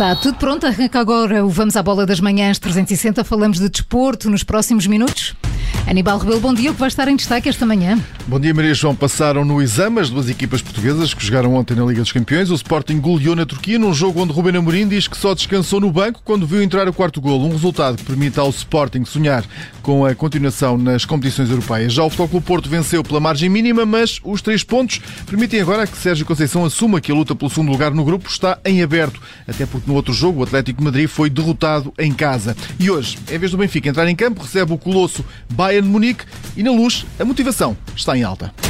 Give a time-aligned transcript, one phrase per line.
[0.00, 3.22] Está tudo pronto, arranca agora o Vamos à Bola das Manhãs 360.
[3.22, 5.34] Falamos de desporto nos próximos minutos.
[5.86, 6.70] Aníbal Rebelo, bom dia.
[6.70, 8.02] O que vai estar em destaque esta manhã?
[8.30, 8.94] Bom dia, Maria João.
[8.94, 12.48] Passaram no exame as duas equipas portuguesas que jogaram ontem na Liga dos Campeões.
[12.48, 15.90] O Sporting goleou na Turquia num jogo onde Ruben Amorim diz que só descansou no
[15.90, 17.46] banco quando viu entrar o quarto golo.
[17.46, 19.44] Um resultado que permite ao Sporting sonhar
[19.82, 21.92] com a continuação nas competições europeias.
[21.92, 25.98] Já o Futebol Porto venceu pela margem mínima, mas os três pontos permitem agora que
[25.98, 29.20] Sérgio Conceição assuma que a luta pelo segundo lugar no grupo está em aberto.
[29.48, 32.56] Até porque no outro jogo o Atlético de Madrid foi derrotado em casa.
[32.78, 36.24] E hoje, em vez do Benfica entrar em campo, recebe o colosso Bayern Munique
[36.56, 38.69] e na luz a motivação está em alta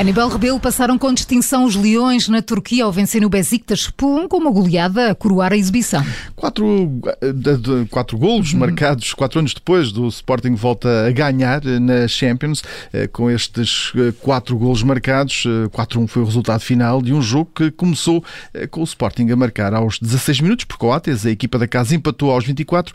[0.00, 4.38] Aníbal Rebelo passaram com distinção os Leões na Turquia ao vencer no Besiktas Pum com
[4.38, 6.02] uma goleada a coroar a exibição.
[6.34, 8.60] Quatro, eh, quatro golos uhum.
[8.60, 12.62] marcados quatro anos depois do Sporting volta a ganhar eh, na Champions
[12.94, 15.44] eh, com estes quatro golos marcados.
[15.70, 18.24] 4-1 foi o resultado final de um jogo que começou
[18.70, 21.26] com o Sporting a marcar aos 16 minutos por Coates.
[21.26, 22.94] A equipa da casa empatou aos 24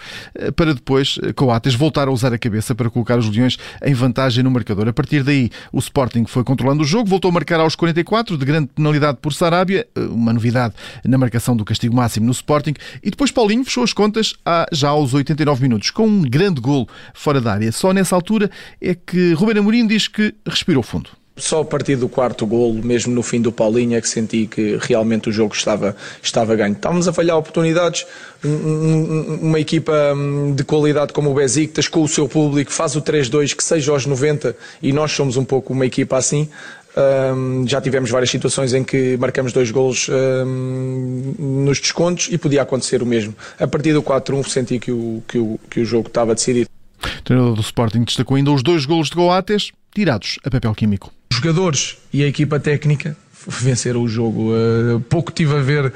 [0.55, 4.49] para depois Coates voltar a usar a cabeça para colocar os Leões em vantagem no
[4.49, 4.87] marcador.
[4.87, 8.37] A partir daí o Sporting foi controlando o jogo jogo, voltou a marcar aos 44,
[8.37, 12.73] de grande penalidade por Sarabia, eh, uma novidade na marcação do castigo máximo no Sporting,
[13.03, 14.33] e depois Paulinho fechou as contas
[14.71, 17.71] já aos 89 minutos, com um grande golo fora da área.
[17.71, 18.49] Só nessa altura
[18.81, 21.09] é que Ruben Amorim diz que respirou fundo.
[21.37, 24.77] Só a partir do quarto golo, mesmo no fim do Paulinho, é que senti que
[24.79, 25.93] realmente o jogo estava,
[26.23, 26.71] estava ganho.
[26.71, 28.05] Estávamos a falhar oportunidades,
[29.41, 33.53] uma equipa hum, de qualidade como o Besiktas, com o seu público, faz o 3-2,
[33.53, 36.47] que seja aos 90, e nós somos um pouco uma equipa assim.
[36.97, 42.61] Um, já tivemos várias situações em que marcamos dois golos um, nos descontos e podia
[42.61, 43.35] acontecer o mesmo.
[43.59, 46.69] A partir do 4-1 senti que o, que, o, que o jogo estava decidido.
[47.03, 51.11] O treinador do Sporting destacou ainda os dois golos de Goates tirados a papel químico.
[51.31, 54.51] Os jogadores e a equipa técnica venceram o jogo.
[54.53, 55.93] Uh, pouco tive a ver,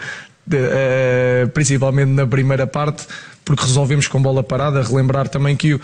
[1.54, 3.06] principalmente na primeira parte,
[3.50, 4.84] porque resolvemos com bola parada.
[4.84, 5.82] Relembrar também que uh,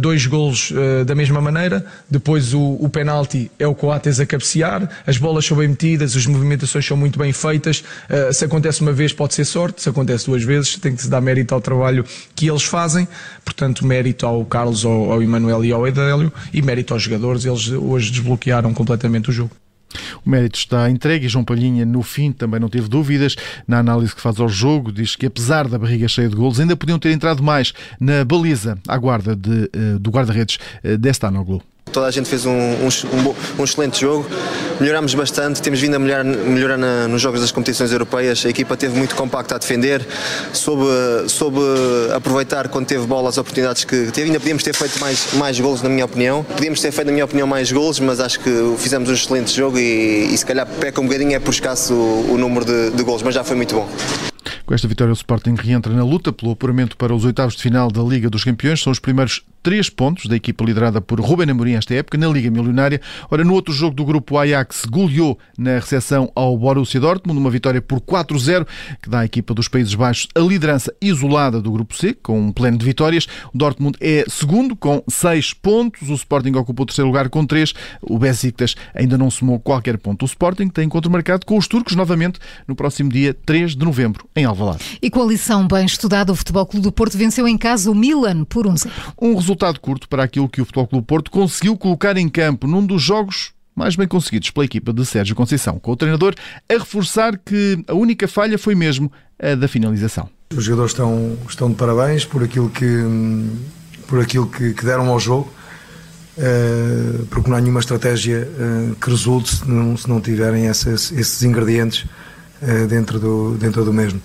[0.00, 4.88] dois golos uh, da mesma maneira, depois o, o penalti é o Coates a cabecear,
[5.06, 7.84] as bolas são bem metidas, as movimentações são muito bem feitas.
[8.08, 11.10] Uh, se acontece uma vez, pode ser sorte, se acontece duas vezes, tem que se
[11.10, 13.06] dar mérito ao trabalho que eles fazem.
[13.44, 17.68] Portanto, mérito ao Carlos, ao, ao Emanuel e ao Edélio e mérito aos jogadores, eles
[17.68, 19.50] hoje desbloquearam completamente o jogo.
[20.24, 23.36] O mérito está entregue e João Palhinha, no fim, também não teve dúvidas.
[23.66, 26.76] Na análise que faz ao jogo, diz que apesar da barriga cheia de golos, ainda
[26.76, 31.62] podiam ter entrado mais na baliza à guarda de, eh, do guarda-redes eh, desta Anoglu.
[31.94, 34.28] Toda a gente fez um, um, um, um excelente jogo,
[34.80, 38.44] melhorámos bastante, temos vindo a melhorar, melhorar na, nos jogos das competições europeias.
[38.44, 40.04] A equipa teve muito compacta a defender,
[40.52, 40.86] soube,
[41.28, 41.60] soube
[42.12, 44.26] aproveitar quando teve bola as oportunidades que teve.
[44.26, 46.42] Ainda podíamos ter feito mais, mais golos, na minha opinião.
[46.42, 49.78] Podíamos ter feito, na minha opinião, mais golos, mas acho que fizemos um excelente jogo
[49.78, 53.04] e, e se calhar peca um bocadinho é por escasso o, o número de, de
[53.04, 53.88] golos, mas já foi muito bom.
[54.66, 57.88] Com esta vitória, o Sporting reentra na luta pelo apuramento para os oitavos de final
[57.88, 58.82] da Liga dos Campeões.
[58.82, 62.50] São os primeiros três pontos da equipa liderada por Ruben Amorim esta época na Liga
[62.50, 63.00] Milionária.
[63.30, 67.50] Ora, no outro jogo do grupo, o Ajax goleou na recepção ao Borussia Dortmund, uma
[67.50, 68.66] vitória por 4-0,
[69.00, 72.52] que dá à equipa dos Países Baixos a liderança isolada do grupo C, com um
[72.52, 73.26] pleno de vitórias.
[73.54, 76.10] O Dortmund é segundo, com seis pontos.
[76.10, 77.72] O Sporting ocupa o terceiro lugar com três.
[78.02, 80.24] O Besiktas ainda não somou qualquer ponto.
[80.24, 82.38] O Sporting tem encontro marcado com os turcos novamente
[82.68, 84.98] no próximo dia 3 de novembro, em Alvalade.
[85.00, 87.94] E com a lição bem estudada, o Futebol Clube do Porto venceu em casa o
[87.94, 88.90] Milan por 1-0.
[89.18, 92.84] Um resultado curto para aquilo que o Futebol Clube Porto conseguiu colocar em campo num
[92.84, 96.34] dos jogos mais bem conseguidos pela equipa de Sérgio Conceição, com o treinador
[96.68, 99.10] a reforçar que a única falha foi mesmo
[99.40, 100.28] a da finalização.
[100.54, 103.02] Os jogadores estão, estão de parabéns por aquilo que,
[104.06, 105.52] por aquilo que, que deram ao jogo,
[106.38, 111.42] uh, porque não há nenhuma estratégia uh, que resulte se não, se não tiverem esses
[111.42, 112.06] ingredientes
[112.62, 114.20] uh, dentro, do, dentro do mesmo.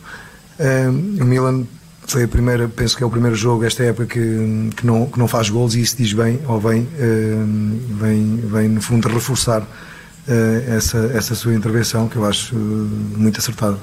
[1.19, 1.65] o Milan
[2.11, 5.19] foi a primeira, penso que é o primeiro jogo esta época que, que, não, que
[5.19, 9.61] não faz gols e isso diz bem, ou vem, uh, vem, vem no fundo reforçar
[9.61, 13.77] uh, essa, essa sua intervenção que eu acho uh, muito acertada.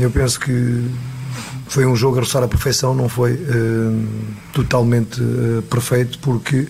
[0.00, 0.90] eu penso que
[1.68, 3.38] foi um jogo a roçar a perfeição, não foi
[4.52, 5.20] totalmente
[5.68, 6.68] perfeito porque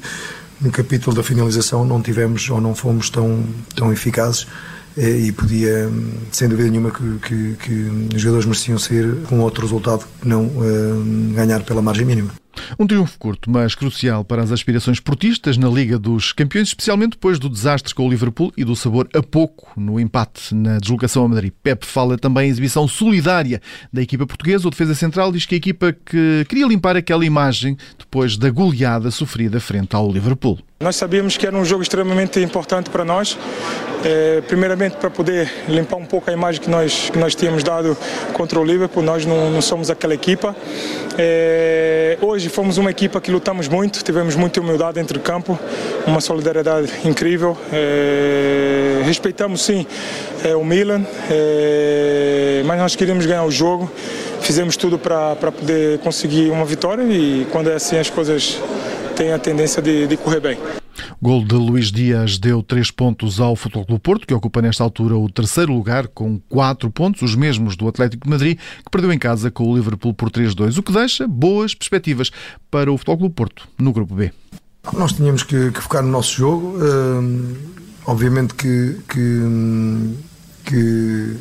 [0.61, 4.47] no capítulo da finalização não tivemos ou não fomos tão, tão eficazes
[4.97, 5.91] e podia,
[6.33, 10.47] sem dúvida nenhuma, que, que, que os jogadores mereciam sair com outro resultado que não
[10.47, 12.33] uh, ganhar pela margem mínima.
[12.79, 17.39] Um triunfo curto, mas crucial para as aspirações portistas na Liga dos Campeões, especialmente depois
[17.39, 21.29] do desastre com o Liverpool e do sabor a pouco no empate na deslocação a
[21.29, 21.53] Madrid.
[21.63, 23.61] Pep fala também em exibição solidária
[23.93, 24.67] da equipa portuguesa.
[24.67, 29.11] O defesa central diz que a equipa que queria limpar aquela imagem depois da goleada
[29.11, 30.59] sofrida frente ao Liverpool.
[30.79, 33.39] Nós sabíamos que era um jogo extremamente importante para nós,
[34.05, 37.97] é, primeiramente para poder limpar um pouco a imagem que nós, que nós tínhamos dado
[38.35, 40.55] contra o Liverpool, nós não, não somos aquela equipa.
[41.17, 45.59] É, hoje fomos uma equipa que lutamos muito, tivemos muita humildade dentro do campo,
[46.07, 47.57] uma solidariedade incrível.
[47.73, 49.87] É, respeitamos sim
[50.61, 51.07] o Milan,
[52.67, 53.91] mas nós queríamos ganhar o jogo,
[54.43, 58.61] fizemos tudo para poder conseguir uma vitória e quando é assim as coisas
[59.17, 60.59] tem a tendência de, de correr bem.
[61.21, 65.17] Gol de Luís Dias deu três pontos ao Futebol Clube Porto, que ocupa nesta altura
[65.17, 69.19] o terceiro lugar com quatro pontos, os mesmos do Atlético de Madrid, que perdeu em
[69.19, 72.31] casa com o Liverpool por 3-2, o que deixa boas perspectivas
[72.71, 74.31] para o Futebol Clube Porto no Grupo B.
[74.93, 76.77] Nós tínhamos que, que focar no nosso jogo.
[76.77, 77.57] Uh,
[78.05, 79.41] obviamente que, que,
[80.65, 81.37] que,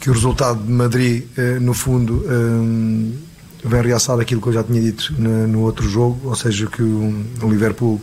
[0.00, 3.18] que, o resultado de Madrid, uh, no fundo, uh,
[3.64, 6.82] vem realçar aquilo que eu já tinha dito no, no outro jogo, ou seja, que
[6.82, 8.00] o, o, Liverpool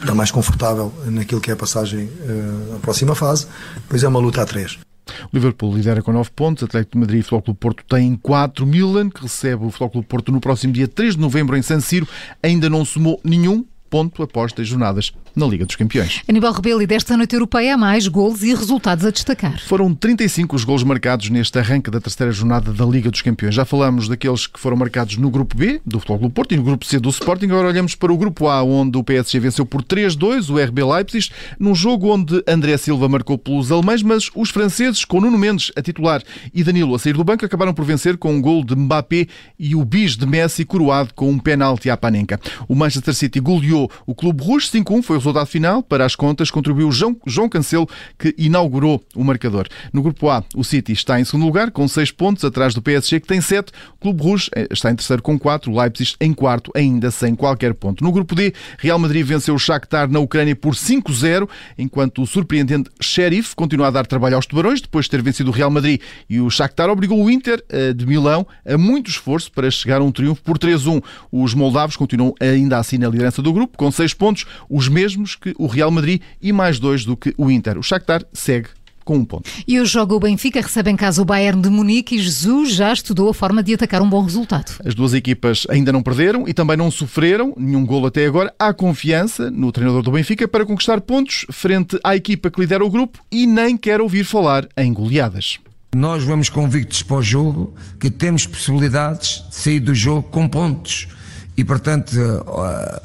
[0.00, 3.46] está mais confortável naquilo que é a passagem uh, à próxima fase,
[3.76, 4.78] depois é uma luta a três.
[5.24, 9.08] O Liverpool lidera com 9 pontos, Atlético de Madrid e Clube Porto têm 4, Milan,
[9.08, 12.06] que recebe o Clube Porto no próximo dia 3 de novembro em San Siro,
[12.42, 16.22] ainda não somou nenhum ponto após 10 jornadas na Liga dos Campeões.
[16.28, 19.60] Aníbal Rebelo, e desta noite europeia há mais golos e resultados a destacar.
[19.60, 23.54] Foram 35 os golos marcados neste arranque da terceira jornada da Liga dos Campeões.
[23.54, 26.62] Já falamos daqueles que foram marcados no grupo B, do Futebol Clube Porto, e no
[26.62, 27.46] grupo C do Sporting.
[27.46, 31.30] Agora olhamos para o grupo A, onde o PSG venceu por 3-2 o RB Leipzig,
[31.58, 35.82] num jogo onde André Silva marcou pelos alemães, mas os franceses, com Nuno Mendes a
[35.82, 39.26] titular e Danilo a sair do banco, acabaram por vencer com um gol de Mbappé
[39.58, 42.40] e o bis de Messi coroado com um penalti à Panenka.
[42.66, 46.50] O Manchester City goleou o Clube Rouge 5-1, foi o resultado final para as contas
[46.50, 47.88] contribuiu João, João Cancelo,
[48.18, 49.68] que inaugurou o marcador.
[49.92, 53.20] No grupo A, o City está em segundo lugar, com 6 pontos, atrás do PSG,
[53.20, 53.72] que tem 7.
[53.94, 55.70] O Clube Rouge eh, está em terceiro com 4.
[55.70, 58.02] O Leipzig em quarto, ainda sem qualquer ponto.
[58.02, 62.90] No grupo D, Real Madrid venceu o Shakhtar na Ucrânia por 5-0, enquanto o surpreendente
[63.00, 66.40] Sheriff continua a dar trabalho aos tubarões, depois de ter vencido o Real Madrid e
[66.40, 70.12] o Shakhtar obrigou o Inter eh, de Milão a muito esforço para chegar a um
[70.12, 71.02] triunfo por 3-1.
[71.30, 75.54] Os moldavos continuam ainda assim na liderança do grupo, com 6 pontos, os mesmos que
[75.58, 77.78] o Real Madrid Madrid e mais dois do que o Inter.
[77.78, 78.68] O Shakhtar segue
[79.04, 79.48] com um ponto.
[79.66, 82.92] E hoje joga o Benfica, recebe em casa o Bayern de Munique e Jesus já
[82.92, 84.72] estudou a forma de atacar um bom resultado.
[84.84, 88.54] As duas equipas ainda não perderam e também não sofreram nenhum golo até agora.
[88.58, 92.90] Há confiança no treinador do Benfica para conquistar pontos frente à equipa que lidera o
[92.90, 95.58] grupo e nem quer ouvir falar em goleadas.
[95.96, 101.08] Nós vamos convictos para o jogo que temos possibilidades de sair do jogo com pontos
[101.58, 102.14] e, portanto,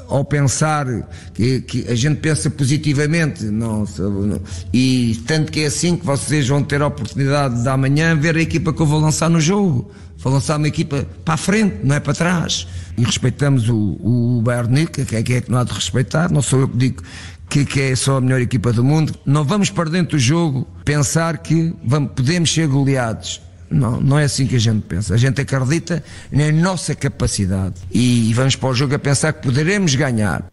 [0.08, 0.86] ao pensar
[1.34, 3.84] que, que, a gente pensa positivamente, não,
[4.72, 8.40] e tanto que é assim que vocês vão ter a oportunidade de amanhã ver a
[8.40, 9.90] equipa que eu vou lançar no jogo.
[10.18, 12.68] Vou lançar uma equipa para a frente, não é para trás.
[12.96, 16.40] E respeitamos o, o Bayern que é, que é que não há de respeitar, não
[16.40, 17.02] sou eu que digo
[17.50, 19.12] que, que, é só a melhor equipa do mundo.
[19.26, 23.42] Não vamos para dentro do jogo pensar que vamos, podemos ser goleados.
[23.74, 25.14] Não, não é assim que a gente pensa.
[25.14, 29.94] A gente acredita na nossa capacidade e vamos para o jogo a pensar que poderemos
[29.94, 30.46] ganhar.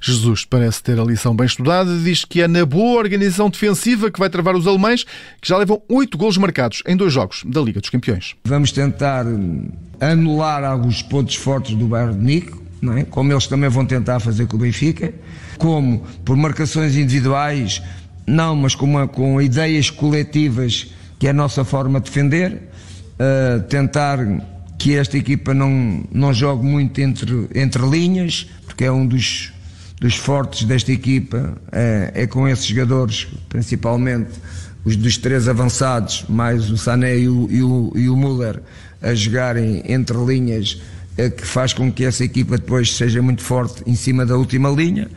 [0.00, 1.98] Jesus parece ter a lição bem estudada.
[1.98, 5.04] Diz que é na boa organização defensiva que vai travar os alemães,
[5.40, 8.34] que já levam oito golos marcados em dois jogos da Liga dos Campeões.
[8.44, 9.26] Vamos tentar
[10.00, 13.04] anular alguns pontos fortes do Bayern de Nico, não é?
[13.04, 15.12] como eles também vão tentar fazer com o Benfica,
[15.58, 17.82] como por marcações individuais,
[18.26, 20.86] não, mas com, uma, com ideias coletivas
[21.18, 24.18] que é a nossa forma de defender, uh, tentar
[24.78, 29.52] que esta equipa não, não jogue muito entre, entre linhas, porque é um dos,
[30.00, 34.30] dos fortes desta equipa, é, é com esses jogadores, principalmente
[34.84, 38.62] os dos três avançados, mais o Sané e o, e o, e o Müller,
[39.02, 40.80] a jogarem entre linhas,
[41.16, 44.70] é, que faz com que essa equipa depois seja muito forte em cima da última
[44.70, 45.08] linha.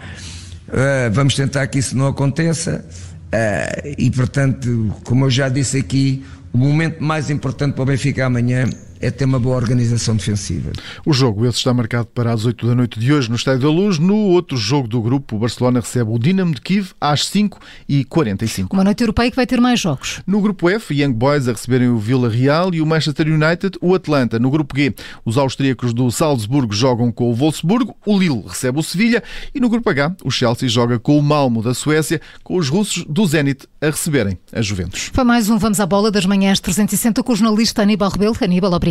[0.68, 2.84] Uh, vamos tentar que isso não aconteça.
[3.34, 8.26] Uh, e portanto, como eu já disse aqui, o momento mais importante para o Benfica
[8.26, 8.66] amanhã
[9.02, 10.72] é ter uma boa organização defensiva.
[11.04, 13.70] O jogo esse está marcado para as 8 da noite de hoje no Estádio da
[13.70, 13.98] Luz.
[13.98, 18.68] No outro jogo do grupo, o Barcelona recebe o Dinamo de Kiev às 5h45.
[18.72, 20.22] Uma noite europeia que vai ter mais jogos.
[20.28, 23.96] No grupo F, Young Boys a receberem o Vila Real e o Manchester United o
[23.96, 24.38] Atlanta.
[24.38, 24.94] No grupo G,
[25.26, 29.68] os austríacos do Salzburgo jogam com o Wolfsburgo, o Lille recebe o Sevilha e no
[29.68, 33.68] grupo H, o Chelsea joga com o Malmo da Suécia, com os russos do Zenit
[33.82, 35.10] a receberem a Juventus.
[35.12, 38.36] Foi mais um Vamos à Bola das Manhãs 360 com o jornalista Aníbal Rebelo.
[38.42, 38.91] Aníbal, obrigado.